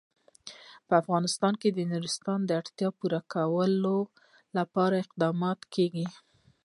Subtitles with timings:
[0.87, 3.97] په افغانستان کې د نورستان د اړتیاوو پوره کولو
[4.57, 6.05] لپاره اقدامات کېږي.